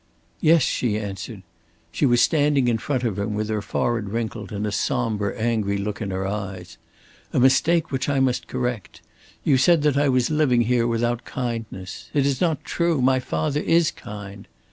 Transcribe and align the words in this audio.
"Yes," 0.39 0.63
she 0.63 0.97
answered. 0.97 1.43
She 1.91 2.07
was 2.07 2.23
standing 2.23 2.67
in 2.67 2.79
front 2.79 3.03
of 3.03 3.19
him 3.19 3.35
with 3.35 3.49
her 3.49 3.61
forehead 3.61 4.09
wrinkled 4.09 4.51
and 4.51 4.65
a 4.65 4.71
somber, 4.71 5.31
angry 5.35 5.77
look 5.77 6.01
in 6.01 6.09
her 6.09 6.25
eyes. 6.25 6.79
"A 7.33 7.39
mistake 7.39 7.91
which 7.91 8.09
I 8.09 8.19
must 8.19 8.47
correct. 8.47 9.03
You 9.43 9.57
said 9.59 9.83
that 9.83 9.97
I 9.97 10.09
was 10.09 10.31
living 10.31 10.61
here 10.61 10.87
without 10.87 11.23
kindness. 11.23 12.09
It 12.15 12.25
is 12.25 12.41
not 12.41 12.63
true. 12.65 12.99
My 12.99 13.19
father 13.19 13.59
is 13.61 13.91
kind!" 13.91 14.47